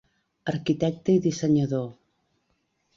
[0.53, 1.87] Arquitecte i dissenyador.